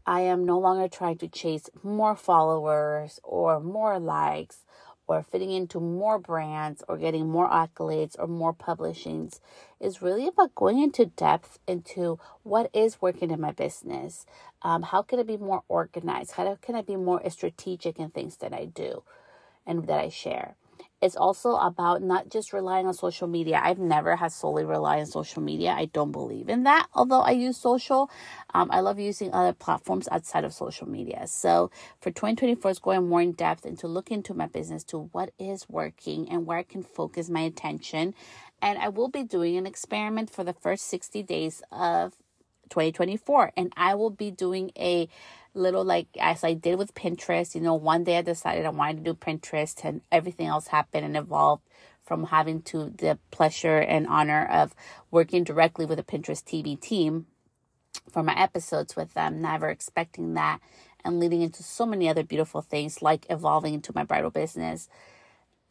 I 0.05 0.21
am 0.21 0.45
no 0.45 0.59
longer 0.59 0.87
trying 0.87 1.17
to 1.19 1.27
chase 1.27 1.69
more 1.81 2.15
followers 2.15 3.19
or 3.23 3.59
more 3.59 3.99
likes 3.99 4.65
or 5.07 5.23
fitting 5.23 5.51
into 5.51 5.79
more 5.79 6.19
brands 6.19 6.83
or 6.87 6.97
getting 6.97 7.29
more 7.29 7.49
accolades 7.49 8.15
or 8.17 8.27
more 8.27 8.53
publishings 8.53 9.39
is 9.79 10.01
really 10.01 10.27
about 10.27 10.55
going 10.55 10.79
into 10.81 11.05
depth 11.05 11.59
into 11.67 12.19
what 12.43 12.69
is 12.73 13.01
working 13.01 13.31
in 13.31 13.41
my 13.41 13.51
business. 13.51 14.25
Um, 14.61 14.83
how 14.83 15.01
can 15.01 15.19
I 15.19 15.23
be 15.23 15.37
more 15.37 15.63
organized? 15.67 16.31
How 16.31 16.57
can 16.61 16.75
I 16.75 16.81
be 16.81 16.95
more 16.95 17.21
strategic 17.29 17.99
in 17.99 18.09
things 18.09 18.37
that 18.37 18.53
I 18.53 18.65
do 18.65 19.03
and 19.65 19.87
that 19.87 19.99
I 19.99 20.09
share? 20.09 20.55
It's 21.03 21.17
also 21.17 21.57
about 21.57 22.01
not 22.01 22.29
just 22.29 22.53
relying 22.53 22.87
on 22.87 22.93
social 22.93 23.27
media. 23.27 23.59
I've 23.61 23.77
never 23.77 24.15
had 24.15 24.31
solely 24.31 24.63
rely 24.63 25.01
on 25.01 25.05
social 25.05 25.43
media. 25.43 25.71
I 25.71 25.87
don't 25.87 26.13
believe 26.13 26.47
in 26.47 26.63
that. 26.63 26.87
Although 26.93 27.19
I 27.19 27.31
use 27.31 27.57
social, 27.57 28.09
um, 28.53 28.69
I 28.71 28.79
love 28.79 28.99
using 28.99 29.33
other 29.33 29.51
platforms 29.51 30.07
outside 30.13 30.45
of 30.45 30.53
social 30.53 30.87
media. 30.87 31.27
So 31.27 31.71
for 31.99 32.09
2024, 32.09 32.71
it's 32.71 32.79
going 32.79 33.09
more 33.09 33.21
in 33.21 33.33
depth 33.33 33.65
into 33.65 33.89
look 33.89 34.11
into 34.11 34.33
my 34.33 34.47
business 34.47 34.85
to 34.85 35.09
what 35.11 35.31
is 35.37 35.67
working 35.67 36.29
and 36.29 36.45
where 36.45 36.59
I 36.59 36.63
can 36.63 36.83
focus 36.83 37.29
my 37.29 37.41
attention. 37.41 38.15
And 38.61 38.79
I 38.79 38.87
will 38.87 39.09
be 39.09 39.23
doing 39.23 39.57
an 39.57 39.65
experiment 39.67 40.29
for 40.29 40.45
the 40.45 40.53
first 40.53 40.87
60 40.87 41.21
days 41.23 41.61
of 41.69 42.13
2024. 42.73 43.53
And 43.55 43.71
I 43.77 43.93
will 43.93 44.09
be 44.09 44.31
doing 44.31 44.71
a 44.77 45.07
little 45.53 45.83
like 45.83 46.07
as 46.19 46.43
I 46.43 46.53
did 46.53 46.77
with 46.79 46.95
Pinterest. 46.95 47.53
You 47.53 47.61
know, 47.61 47.75
one 47.75 48.03
day 48.03 48.17
I 48.17 48.23
decided 48.23 48.65
I 48.65 48.69
wanted 48.69 48.97
to 48.97 49.13
do 49.13 49.13
Pinterest 49.13 49.85
and 49.85 50.01
everything 50.11 50.47
else 50.47 50.67
happened 50.67 51.05
and 51.05 51.15
evolved 51.15 51.63
from 52.03 52.25
having 52.25 52.61
to 52.63 52.89
the 52.89 53.19
pleasure 53.31 53.77
and 53.77 54.07
honor 54.07 54.45
of 54.45 54.73
working 55.11 55.43
directly 55.43 55.85
with 55.85 55.97
the 55.97 56.03
Pinterest 56.03 56.43
TV 56.43 56.79
team 56.79 57.27
for 58.11 58.23
my 58.23 58.37
episodes 58.37 58.95
with 58.95 59.13
them, 59.13 59.41
never 59.41 59.69
expecting 59.69 60.33
that 60.33 60.59
and 61.05 61.19
leading 61.19 61.41
into 61.41 61.61
so 61.61 61.85
many 61.85 62.09
other 62.09 62.23
beautiful 62.23 62.61
things 62.61 63.01
like 63.01 63.25
evolving 63.29 63.75
into 63.75 63.93
my 63.93 64.03
bridal 64.03 64.31
business 64.31 64.89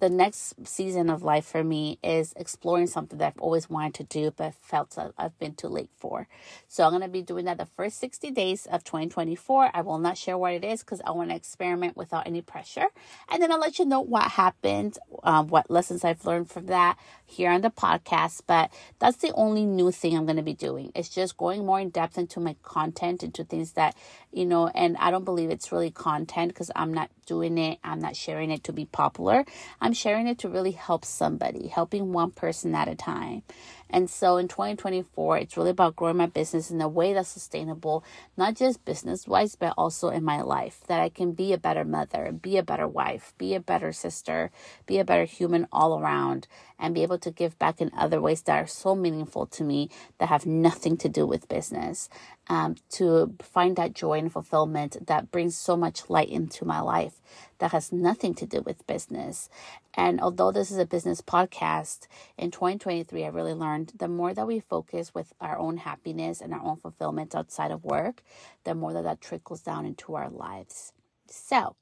the 0.02 0.10
next 0.10 0.66
season 0.66 1.08
of 1.08 1.22
life 1.22 1.44
for 1.44 1.62
me 1.62 1.96
is 2.02 2.34
exploring 2.36 2.88
something 2.88 3.20
that 3.20 3.34
I've 3.36 3.40
always 3.40 3.70
wanted 3.70 3.94
to 3.94 4.02
do, 4.02 4.32
but 4.32 4.52
felt 4.52 4.98
I've 5.16 5.38
been 5.38 5.54
too 5.54 5.68
late 5.68 5.90
for. 5.96 6.26
So 6.66 6.82
I'm 6.82 6.90
going 6.90 7.02
to 7.02 7.08
be 7.08 7.22
doing 7.22 7.44
that 7.44 7.56
the 7.56 7.66
first 7.66 8.00
60 8.00 8.32
days 8.32 8.66
of 8.66 8.82
2024. 8.82 9.70
I 9.72 9.80
will 9.82 9.98
not 9.98 10.18
share 10.18 10.36
what 10.36 10.54
it 10.54 10.64
is 10.64 10.80
because 10.80 11.00
I 11.04 11.12
want 11.12 11.30
to 11.30 11.36
experiment 11.36 11.96
without 11.96 12.26
any 12.26 12.42
pressure. 12.42 12.86
And 13.30 13.40
then 13.40 13.52
I'll 13.52 13.60
let 13.60 13.78
you 13.78 13.84
know 13.84 14.00
what 14.00 14.32
happened, 14.32 14.98
um, 15.22 15.46
what 15.46 15.70
lessons 15.70 16.02
I've 16.02 16.26
learned 16.26 16.50
from 16.50 16.66
that 16.66 16.98
here 17.24 17.52
on 17.52 17.60
the 17.60 17.70
podcast. 17.70 18.42
But 18.44 18.72
that's 18.98 19.18
the 19.18 19.30
only 19.34 19.64
new 19.64 19.92
thing 19.92 20.16
I'm 20.16 20.26
going 20.26 20.34
to 20.34 20.42
be 20.42 20.52
doing. 20.52 20.90
It's 20.96 21.10
just 21.10 21.36
going 21.36 21.64
more 21.64 21.78
in 21.78 21.90
depth 21.90 22.18
into 22.18 22.40
my 22.40 22.56
content, 22.64 23.22
into 23.22 23.44
things 23.44 23.74
that, 23.74 23.94
you 24.32 24.46
know, 24.46 24.66
and 24.66 24.96
I 24.96 25.12
don't 25.12 25.24
believe 25.24 25.50
it's 25.50 25.70
really 25.70 25.92
content 25.92 26.48
because 26.48 26.72
I'm 26.74 26.92
not 26.92 27.08
doing 27.26 27.56
it. 27.56 27.78
I'm 27.84 28.00
not 28.00 28.16
sharing 28.16 28.50
it 28.50 28.64
to 28.64 28.72
be 28.72 28.86
popular. 28.86 29.44
I'm 29.80 29.91
sharing 29.92 30.26
it 30.26 30.38
to 30.38 30.48
really 30.48 30.72
help 30.72 31.04
somebody, 31.04 31.68
helping 31.68 32.12
one 32.12 32.30
person 32.30 32.74
at 32.74 32.88
a 32.88 32.94
time. 32.94 33.42
And 33.90 34.08
so 34.08 34.38
in 34.38 34.48
2024, 34.48 35.38
it's 35.38 35.56
really 35.56 35.70
about 35.70 35.96
growing 35.96 36.16
my 36.16 36.26
business 36.26 36.70
in 36.70 36.80
a 36.80 36.88
way 36.88 37.12
that's 37.12 37.28
sustainable, 37.28 38.02
not 38.36 38.54
just 38.54 38.84
business 38.86 39.28
wise, 39.28 39.54
but 39.54 39.74
also 39.76 40.08
in 40.08 40.24
my 40.24 40.40
life. 40.40 40.80
That 40.88 41.00
I 41.00 41.10
can 41.10 41.32
be 41.32 41.52
a 41.52 41.58
better 41.58 41.84
mother, 41.84 42.32
be 42.32 42.56
a 42.56 42.62
better 42.62 42.88
wife, 42.88 43.34
be 43.36 43.54
a 43.54 43.60
better 43.60 43.92
sister, 43.92 44.50
be 44.86 44.98
a 44.98 45.04
better 45.04 45.24
human 45.24 45.68
all 45.70 45.98
around, 46.00 46.48
and 46.78 46.94
be 46.94 47.02
able 47.02 47.18
to 47.18 47.30
give 47.30 47.58
back 47.58 47.80
in 47.80 47.90
other 47.96 48.20
ways 48.20 48.42
that 48.42 48.56
are 48.56 48.66
so 48.66 48.94
meaningful 48.94 49.46
to 49.46 49.62
me 49.62 49.90
that 50.18 50.30
have 50.30 50.46
nothing 50.46 50.96
to 50.96 51.08
do 51.08 51.26
with 51.26 51.48
business. 51.48 52.08
Um, 52.52 52.76
to 52.90 53.34
find 53.40 53.76
that 53.76 53.94
joy 53.94 54.18
and 54.18 54.30
fulfillment 54.30 55.06
that 55.06 55.30
brings 55.30 55.56
so 55.56 55.74
much 55.74 56.10
light 56.10 56.28
into 56.28 56.66
my 56.66 56.80
life 56.80 57.14
that 57.60 57.72
has 57.72 57.90
nothing 57.90 58.34
to 58.34 58.44
do 58.44 58.60
with 58.60 58.86
business. 58.86 59.48
And 59.94 60.20
although 60.20 60.52
this 60.52 60.70
is 60.70 60.76
a 60.76 60.84
business 60.84 61.22
podcast, 61.22 62.08
in 62.36 62.50
2023, 62.50 63.24
I 63.24 63.28
really 63.28 63.54
learned 63.54 63.92
the 63.96 64.06
more 64.06 64.34
that 64.34 64.46
we 64.46 64.60
focus 64.60 65.14
with 65.14 65.32
our 65.40 65.58
own 65.58 65.78
happiness 65.78 66.42
and 66.42 66.52
our 66.52 66.62
own 66.62 66.76
fulfillment 66.76 67.34
outside 67.34 67.70
of 67.70 67.84
work, 67.84 68.22
the 68.64 68.74
more 68.74 68.92
that 68.92 69.04
that 69.04 69.22
trickles 69.22 69.62
down 69.62 69.86
into 69.86 70.14
our 70.14 70.28
lives. 70.28 70.92
So, 71.28 71.76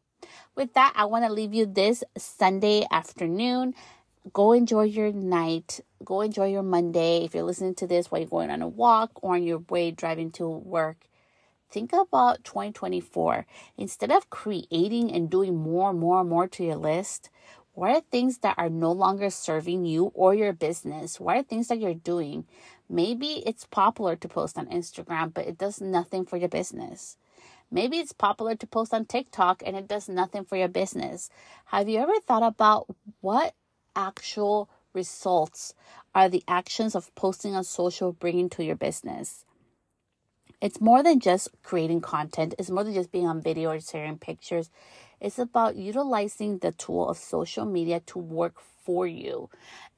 with 0.54 0.74
that, 0.74 0.92
I 0.94 1.06
want 1.06 1.24
to 1.24 1.32
leave 1.32 1.52
you 1.52 1.66
this 1.66 2.04
Sunday 2.16 2.86
afternoon. 2.92 3.74
Go 4.34 4.52
enjoy 4.52 4.82
your 4.82 5.12
night. 5.12 5.80
Go 6.04 6.20
enjoy 6.20 6.48
your 6.50 6.62
Monday. 6.62 7.24
If 7.24 7.34
you're 7.34 7.42
listening 7.42 7.74
to 7.76 7.86
this 7.86 8.10
while 8.10 8.20
you're 8.20 8.28
going 8.28 8.50
on 8.50 8.60
a 8.60 8.68
walk 8.68 9.12
or 9.22 9.34
on 9.34 9.42
your 9.42 9.60
way 9.70 9.90
driving 9.90 10.30
to 10.32 10.46
work, 10.46 11.06
think 11.70 11.94
about 11.94 12.44
2024. 12.44 13.46
Instead 13.78 14.12
of 14.12 14.28
creating 14.28 15.10
and 15.10 15.30
doing 15.30 15.56
more, 15.56 15.88
and 15.88 15.98
more, 15.98 16.20
and 16.20 16.28
more 16.28 16.46
to 16.48 16.62
your 16.62 16.76
list, 16.76 17.30
what 17.72 17.92
are 17.92 18.02
things 18.02 18.38
that 18.38 18.58
are 18.58 18.68
no 18.68 18.92
longer 18.92 19.30
serving 19.30 19.86
you 19.86 20.12
or 20.14 20.34
your 20.34 20.52
business? 20.52 21.18
What 21.18 21.38
are 21.38 21.42
things 21.42 21.68
that 21.68 21.80
you're 21.80 21.94
doing? 21.94 22.44
Maybe 22.90 23.42
it's 23.46 23.64
popular 23.64 24.16
to 24.16 24.28
post 24.28 24.58
on 24.58 24.66
Instagram, 24.66 25.32
but 25.32 25.46
it 25.46 25.56
does 25.56 25.80
nothing 25.80 26.26
for 26.26 26.36
your 26.36 26.50
business. 26.50 27.16
Maybe 27.70 27.98
it's 27.98 28.12
popular 28.12 28.54
to 28.56 28.66
post 28.66 28.92
on 28.92 29.06
TikTok 29.06 29.62
and 29.64 29.76
it 29.76 29.88
does 29.88 30.10
nothing 30.10 30.44
for 30.44 30.56
your 30.56 30.68
business. 30.68 31.30
Have 31.66 31.88
you 31.88 32.00
ever 32.00 32.20
thought 32.20 32.42
about 32.42 32.86
what 33.20 33.54
actual 33.96 34.68
results 34.92 35.74
are 36.14 36.28
the 36.28 36.42
actions 36.48 36.94
of 36.94 37.14
posting 37.14 37.54
on 37.54 37.64
social 37.64 38.12
bringing 38.12 38.48
to 38.50 38.64
your 38.64 38.76
business? 38.76 39.44
It's 40.60 40.80
more 40.80 41.02
than 41.02 41.20
just 41.20 41.48
creating 41.62 42.02
content. 42.02 42.54
It's 42.58 42.70
more 42.70 42.84
than 42.84 42.94
just 42.94 43.12
being 43.12 43.26
on 43.26 43.40
video 43.40 43.70
or 43.70 43.80
sharing 43.80 44.18
pictures. 44.18 44.70
It's 45.20 45.38
about 45.38 45.76
utilizing 45.76 46.58
the 46.58 46.72
tool 46.72 47.08
of 47.08 47.18
social 47.18 47.66
media 47.66 48.00
to 48.06 48.18
work 48.18 48.54
for 48.84 49.06
you 49.06 49.50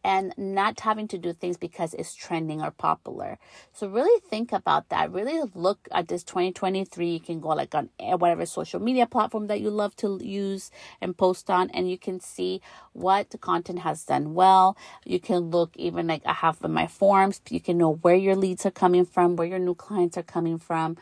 and 0.04 0.34
not 0.36 0.80
having 0.80 1.06
to 1.08 1.18
do 1.18 1.32
things 1.32 1.56
because 1.56 1.94
it's 1.94 2.14
trending 2.14 2.60
or 2.60 2.72
popular. 2.72 3.38
So 3.72 3.86
really 3.86 4.20
think 4.28 4.52
about 4.52 4.88
that. 4.88 5.12
Really 5.12 5.48
look 5.54 5.88
at 5.92 6.08
this 6.08 6.24
2023. 6.24 7.08
You 7.08 7.20
can 7.20 7.40
go 7.40 7.50
like 7.50 7.74
on 7.74 7.88
whatever 7.98 8.44
social 8.44 8.80
media 8.80 9.06
platform 9.06 9.46
that 9.46 9.60
you 9.60 9.70
love 9.70 9.94
to 9.96 10.18
use 10.22 10.70
and 11.00 11.16
post 11.16 11.48
on 11.50 11.70
and 11.70 11.88
you 11.88 11.98
can 11.98 12.18
see 12.20 12.60
what 12.92 13.34
content 13.40 13.80
has 13.80 14.04
done 14.04 14.34
well. 14.34 14.76
You 15.04 15.20
can 15.20 15.50
look 15.50 15.76
even 15.76 16.08
like 16.08 16.22
I 16.26 16.32
have 16.32 16.58
in 16.64 16.72
my 16.72 16.88
forms. 16.88 17.40
You 17.48 17.60
can 17.60 17.78
know 17.78 17.94
where 17.94 18.16
your 18.16 18.34
leads 18.34 18.66
are 18.66 18.72
coming 18.72 19.04
from, 19.04 19.36
where 19.36 19.46
your 19.46 19.60
new 19.60 19.74
clients 19.76 20.18
are 20.18 20.22
coming 20.24 20.58
from, 20.58 20.96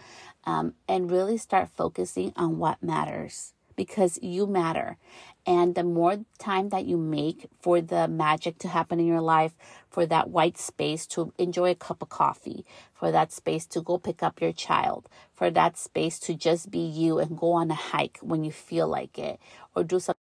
um, 0.44 0.74
and 0.86 1.10
really 1.10 1.38
start 1.38 1.70
focusing 1.74 2.32
on 2.36 2.58
what 2.58 2.82
matters 2.82 3.54
because 3.80 4.18
you 4.20 4.46
matter. 4.46 4.98
And 5.46 5.74
the 5.74 5.84
more 5.84 6.18
time 6.38 6.68
that 6.68 6.84
you 6.84 6.98
make 6.98 7.48
for 7.62 7.80
the 7.80 8.06
magic 8.08 8.58
to 8.58 8.68
happen 8.68 9.00
in 9.00 9.06
your 9.06 9.22
life, 9.22 9.54
for 9.88 10.04
that 10.04 10.28
white 10.28 10.58
space 10.58 11.06
to 11.14 11.32
enjoy 11.38 11.70
a 11.70 11.74
cup 11.74 12.02
of 12.02 12.10
coffee, 12.10 12.66
for 12.92 13.10
that 13.10 13.32
space 13.32 13.64
to 13.68 13.80
go 13.80 13.96
pick 13.96 14.22
up 14.22 14.38
your 14.38 14.52
child, 14.52 15.08
for 15.32 15.50
that 15.50 15.78
space 15.78 16.18
to 16.18 16.34
just 16.34 16.70
be 16.70 16.80
you 16.80 17.18
and 17.18 17.38
go 17.38 17.52
on 17.52 17.70
a 17.70 17.74
hike 17.74 18.18
when 18.20 18.44
you 18.44 18.52
feel 18.52 18.86
like 18.86 19.18
it, 19.18 19.40
or 19.74 19.82
do 19.82 19.98
something. 19.98 20.20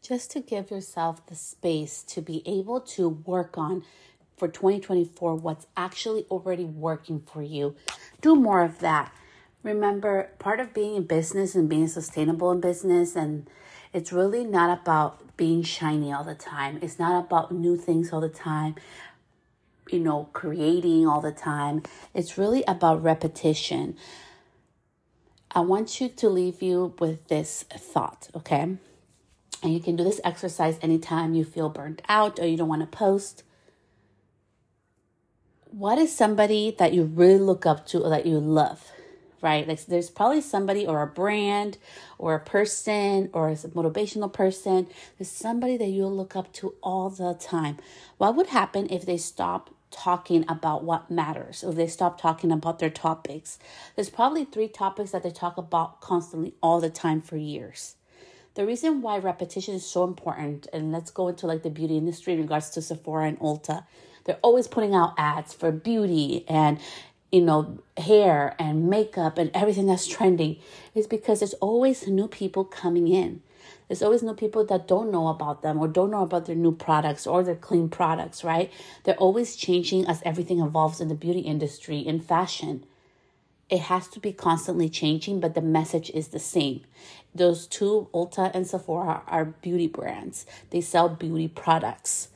Just 0.00 0.30
to 0.30 0.40
give 0.40 0.70
yourself 0.70 1.26
the 1.26 1.34
space 1.34 2.02
to 2.04 2.22
be 2.22 2.42
able 2.46 2.80
to 2.96 3.10
work 3.10 3.58
on 3.58 3.84
for 4.38 4.48
2024 4.48 5.34
what's 5.34 5.66
actually 5.76 6.24
already 6.30 6.64
working 6.64 7.20
for 7.20 7.42
you. 7.42 7.76
Do 8.22 8.34
more 8.34 8.62
of 8.62 8.78
that 8.78 9.12
Remember, 9.62 10.30
part 10.38 10.58
of 10.58 10.74
being 10.74 10.96
in 10.96 11.04
business 11.04 11.54
and 11.54 11.68
being 11.68 11.86
sustainable 11.86 12.50
in 12.50 12.60
business, 12.60 13.14
and 13.14 13.48
it's 13.92 14.12
really 14.12 14.44
not 14.44 14.76
about 14.80 15.36
being 15.36 15.62
shiny 15.62 16.12
all 16.12 16.24
the 16.24 16.34
time. 16.34 16.78
It's 16.82 16.98
not 16.98 17.24
about 17.24 17.52
new 17.52 17.76
things 17.76 18.12
all 18.12 18.20
the 18.20 18.28
time, 18.28 18.74
you 19.90 20.00
know, 20.00 20.28
creating 20.32 21.06
all 21.06 21.20
the 21.20 21.32
time. 21.32 21.82
It's 22.12 22.36
really 22.36 22.64
about 22.66 23.02
repetition. 23.02 23.96
I 25.52 25.60
want 25.60 26.00
you 26.00 26.08
to 26.08 26.28
leave 26.28 26.60
you 26.60 26.94
with 26.98 27.28
this 27.28 27.64
thought, 27.70 28.28
okay? 28.34 28.62
And 29.62 29.72
you 29.72 29.80
can 29.80 29.94
do 29.94 30.02
this 30.02 30.20
exercise 30.24 30.78
anytime 30.82 31.34
you 31.34 31.44
feel 31.44 31.68
burnt 31.68 32.02
out 32.08 32.40
or 32.40 32.46
you 32.46 32.56
don't 32.56 32.68
want 32.68 32.80
to 32.80 32.86
post. 32.86 33.44
What 35.70 35.98
is 35.98 36.14
somebody 36.14 36.74
that 36.78 36.92
you 36.92 37.04
really 37.04 37.38
look 37.38 37.64
up 37.64 37.86
to 37.86 38.00
or 38.00 38.10
that 38.10 38.26
you 38.26 38.40
love? 38.40 38.90
Right? 39.42 39.66
Like 39.66 39.84
there's 39.86 40.08
probably 40.08 40.40
somebody 40.40 40.86
or 40.86 41.02
a 41.02 41.06
brand 41.06 41.78
or 42.18 42.34
a 42.34 42.40
person 42.40 43.28
or 43.32 43.48
a 43.50 43.54
motivational 43.54 44.32
person. 44.32 44.86
There's 45.18 45.30
somebody 45.30 45.76
that 45.76 45.88
you'll 45.88 46.16
look 46.16 46.36
up 46.36 46.52
to 46.54 46.74
all 46.82 47.10
the 47.10 47.34
time. 47.34 47.78
What 48.18 48.36
would 48.36 48.46
happen 48.46 48.88
if 48.90 49.04
they 49.04 49.18
stop 49.18 49.74
talking 49.90 50.44
about 50.48 50.84
what 50.84 51.10
matters, 51.10 51.62
if 51.62 51.74
they 51.74 51.88
stop 51.88 52.20
talking 52.20 52.52
about 52.52 52.78
their 52.78 52.90
topics? 52.90 53.58
There's 53.96 54.08
probably 54.08 54.44
three 54.44 54.68
topics 54.68 55.10
that 55.10 55.22
they 55.22 55.30
talk 55.30 55.58
about 55.58 56.00
constantly 56.00 56.54
all 56.62 56.80
the 56.80 56.90
time 56.90 57.20
for 57.20 57.36
years. 57.36 57.96
The 58.54 58.66
reason 58.66 59.00
why 59.00 59.18
repetition 59.18 59.74
is 59.74 59.86
so 59.86 60.04
important, 60.04 60.68
and 60.74 60.92
let's 60.92 61.10
go 61.10 61.28
into 61.28 61.46
like 61.46 61.62
the 61.62 61.70
beauty 61.70 61.96
industry 61.96 62.34
in 62.34 62.40
regards 62.40 62.70
to 62.70 62.82
Sephora 62.82 63.26
and 63.28 63.38
Ulta. 63.40 63.84
They're 64.24 64.38
always 64.42 64.68
putting 64.68 64.94
out 64.94 65.14
ads 65.18 65.52
for 65.52 65.72
beauty 65.72 66.44
and 66.48 66.78
you 67.32 67.40
know, 67.40 67.78
hair 67.96 68.54
and 68.58 68.88
makeup 68.88 69.38
and 69.38 69.50
everything 69.54 69.86
that's 69.86 70.06
trending 70.06 70.58
is 70.94 71.06
because 71.06 71.40
there's 71.40 71.54
always 71.54 72.06
new 72.06 72.28
people 72.28 72.64
coming 72.64 73.08
in. 73.08 73.42
There's 73.88 74.02
always 74.02 74.22
new 74.22 74.34
people 74.34 74.64
that 74.66 74.86
don't 74.86 75.10
know 75.10 75.28
about 75.28 75.62
them 75.62 75.78
or 75.78 75.88
don't 75.88 76.10
know 76.10 76.22
about 76.22 76.46
their 76.46 76.56
new 76.56 76.72
products 76.72 77.26
or 77.26 77.42
their 77.42 77.56
clean 77.56 77.88
products, 77.88 78.44
right? 78.44 78.70
They're 79.04 79.16
always 79.16 79.56
changing 79.56 80.06
as 80.06 80.22
everything 80.24 80.60
evolves 80.60 81.00
in 81.00 81.08
the 81.08 81.14
beauty 81.14 81.40
industry, 81.40 81.98
in 81.98 82.20
fashion. 82.20 82.84
It 83.70 83.80
has 83.80 84.08
to 84.08 84.20
be 84.20 84.32
constantly 84.32 84.90
changing, 84.90 85.40
but 85.40 85.54
the 85.54 85.62
message 85.62 86.10
is 86.10 86.28
the 86.28 86.38
same. 86.38 86.82
Those 87.34 87.66
two, 87.66 88.08
Ulta 88.12 88.50
and 88.52 88.66
Sephora, 88.66 89.22
are 89.26 89.46
beauty 89.46 89.86
brands. 89.86 90.44
They 90.70 90.82
sell 90.82 91.08
beauty 91.08 91.48
products. 91.48 92.28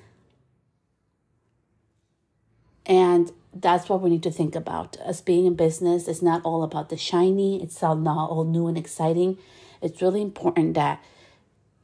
And 2.86 3.32
that's 3.62 3.88
what 3.88 4.00
we 4.00 4.10
need 4.10 4.22
to 4.24 4.30
think 4.30 4.54
about. 4.54 4.96
As 5.04 5.20
being 5.20 5.46
in 5.46 5.54
business, 5.54 6.08
it's 6.08 6.22
not 6.22 6.42
all 6.44 6.62
about 6.62 6.88
the 6.88 6.96
shiny, 6.96 7.62
it's 7.62 7.80
not 7.82 8.30
all 8.30 8.44
new 8.44 8.66
and 8.66 8.76
exciting. 8.76 9.38
It's 9.80 10.02
really 10.02 10.22
important 10.22 10.74
that 10.74 11.02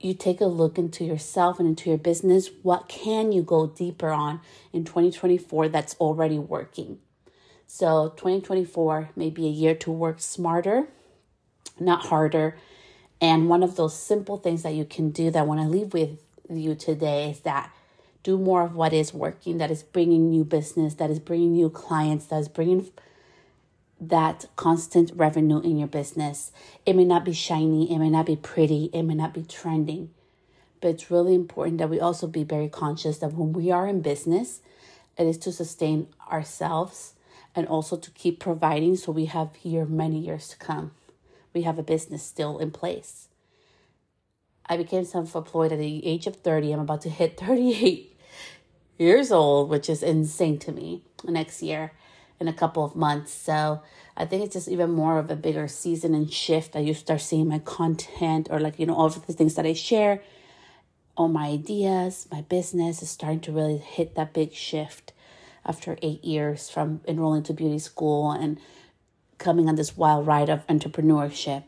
you 0.01 0.15
take 0.15 0.41
a 0.41 0.47
look 0.47 0.79
into 0.79 1.05
yourself 1.05 1.59
and 1.59 1.69
into 1.69 1.89
your 1.89 1.99
business. 1.99 2.51
What 2.63 2.89
can 2.89 3.33
you 3.33 3.43
go 3.43 3.69
deeper 3.69 4.11
on 4.11 4.41
in 4.73 4.85
2024 4.85 5.69
that's 5.69 5.95
already 5.97 6.39
working? 6.39 6.99
So, 7.67 8.11
2024 8.17 9.11
may 9.17 9.31
be 9.31 9.47
a 9.47 9.51
year 9.51 9.75
to 9.77 9.91
work 9.91 10.21
smarter, 10.21 10.89
not 11.81 12.07
harder. 12.07 12.59
And 13.21 13.49
one 13.49 13.63
of 13.63 13.77
those 13.77 13.97
simple 13.97 14.37
things 14.37 14.63
that 14.65 14.75
you 14.75 14.85
can 14.85 15.11
do 15.11 15.31
that 15.31 15.39
I 15.39 15.43
want 15.43 15.61
to 15.61 15.69
leave 15.69 15.95
with 15.95 16.19
you 16.51 16.75
today 16.75 17.31
is 17.31 17.41
that 17.41 17.73
do 18.23 18.39
more 18.39 18.63
of 18.63 18.75
what 18.75 18.93
is 18.93 19.13
working, 19.13 19.59
that 19.59 19.71
is 19.71 19.83
bringing 19.83 20.31
new 20.31 20.45
business, 20.45 20.95
that 20.95 21.11
is 21.11 21.19
bringing 21.19 21.53
new 21.53 21.71
clients, 21.71 22.27
that 22.27 22.39
is 22.39 22.49
bringing 22.49 22.91
that 24.01 24.47
constant 24.57 25.11
revenue 25.15 25.61
in 25.61 25.79
your 25.79 25.89
business. 25.89 26.53
It 26.85 26.97
may 26.97 27.05
not 27.05 27.25
be 27.25 27.33
shiny, 27.33 27.93
it 27.93 27.99
may 27.99 28.11
not 28.11 28.27
be 28.27 28.37
pretty, 28.37 28.91
it 28.93 29.03
may 29.03 29.15
not 29.15 29.35
be 29.35 29.43
trending, 29.43 30.11
but 30.81 30.89
it's 30.89 31.11
really 31.11 31.35
important 31.35 31.79
that 31.79 31.91
we 31.91 32.01
also 32.01 32.27
be 32.27 32.45
very 32.45 32.69
conscious 32.69 33.19
that 33.19 33.33
when 33.33 33.53
we 33.53 33.71
are 33.71 33.87
in 33.87 34.03
business, 34.03 34.61
it 35.17 35.27
is 35.27 35.39
to 35.39 35.53
sustain 35.53 36.09
ourselves 36.31 37.15
and 37.55 37.67
also 37.67 37.97
to 37.97 38.11
keep 38.13 38.41
providing 38.41 38.97
so 38.97 39.13
we 39.13 39.27
have 39.27 39.55
here 39.57 39.85
many 39.85 40.19
years 40.19 40.49
to 40.49 40.57
come. 40.57 40.93
We 41.53 41.63
have 41.63 41.79
a 41.79 41.83
business 41.83 42.23
still 42.23 42.59
in 42.59 42.71
place. 42.71 43.29
I 44.67 44.77
became 44.77 45.05
self 45.05 45.35
employed 45.35 45.73
at 45.73 45.79
the 45.79 46.07
age 46.07 46.27
of 46.27 46.37
30. 46.37 46.73
I'm 46.73 46.81
about 46.81 47.03
to 47.03 47.11
hit 47.11 47.39
38 47.39 48.12
years 48.99 49.33
old, 49.33 49.69
which 49.69 49.89
is 49.89 50.03
insane 50.03 50.59
to 50.61 50.73
me, 50.73 51.03
next 51.25 51.63
year 51.63 51.93
in 52.41 52.49
a 52.49 52.53
couple 52.53 52.85
of 52.85 52.97
months. 52.97 53.33
So 53.33 53.83
I 54.17 54.27
think 54.27 54.45
it's 54.45 54.55
just 54.55 54.69
even 54.69 54.91
more 54.91 55.19
of 55.19 55.31
a 55.31 55.37
bigger 55.37 55.69
season 55.69 56.15
and 56.15 56.31
shift 56.31 56.73
that 56.73 56.85
you 56.85 56.93
start 56.93 57.21
seeing 57.21 57.49
my 57.49 57.61
content 57.61 58.49
or 58.51 58.61
like, 58.61 58.79
you 58.79 58.87
know, 58.87 58.95
all 58.95 59.07
of 59.07 59.27
the 59.27 59.33
things 59.33 59.55
that 59.55 59.65
I 59.65 59.73
share, 59.73 60.21
all 61.17 61.29
my 61.29 61.47
ideas, 61.47 62.27
my 62.31 62.43
business 62.43 63.03
is 63.03 63.11
starting 63.11 63.41
to 63.41 63.53
really 63.53 63.79
hit 63.79 64.15
that 64.17 64.33
big 64.33 64.53
shift 64.53 65.13
after 65.65 65.97
eight 66.03 66.25
years 66.25 66.69
from 66.69 67.01
enrolling 67.07 67.45
to 67.45 67.53
beauty 67.53 67.79
school 67.79 68.33
and 68.33 68.59
coming 69.39 69.69
on 69.69 69.77
this 69.77 69.97
wild 69.97 70.27
ride 70.27 70.49
of 70.49 70.67
entrepreneurship. 70.67 71.65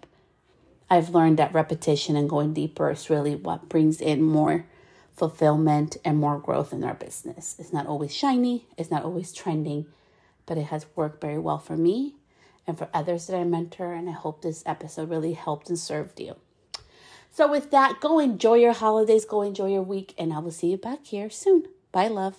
I've 0.91 1.11
learned 1.11 1.39
that 1.39 1.55
repetition 1.55 2.17
and 2.17 2.29
going 2.29 2.53
deeper 2.53 2.91
is 2.91 3.09
really 3.09 3.35
what 3.35 3.69
brings 3.69 4.01
in 4.01 4.23
more 4.23 4.67
fulfillment 5.15 5.97
and 6.05 6.19
more 6.19 6.39
growth 6.39 6.73
in 6.73 6.85
our 6.85 6.95
business. 6.95 7.57
It's 7.59 7.73
not 7.73 7.87
always 7.87 8.15
shiny, 8.15 8.67
it's 8.77 8.91
not 8.91 9.05
always 9.05 9.33
trending, 9.33 9.87
but 10.47 10.59
it 10.59 10.67
has 10.67 10.87
worked 10.97 11.21
very 11.21 11.39
well 11.39 11.59
for 11.59 11.77
me 11.77 12.15
and 12.67 12.77
for 12.77 12.89
others 12.93 13.27
that 13.27 13.37
I 13.37 13.45
mentor. 13.45 13.93
And 13.93 14.09
I 14.09 14.13
hope 14.13 14.43
this 14.43 14.63
episode 14.67 15.11
really 15.11 15.35
helped 15.35 15.69
and 15.69 15.79
served 15.79 16.21
you. 16.21 16.37
So, 17.31 17.51
with 17.51 17.73
that, 17.73 18.01
go 18.01 18.21
enjoy 18.21 18.55
your 18.55 18.73
holidays, 18.73 19.25
go 19.25 19.43
enjoy 19.43 19.73
your 19.73 19.83
week, 19.83 20.15
and 20.17 20.33
I 20.33 20.39
will 20.39 20.53
see 20.53 20.71
you 20.71 20.77
back 20.77 21.07
here 21.07 21.31
soon. 21.31 21.65
Bye, 21.91 22.09
love. 22.09 22.37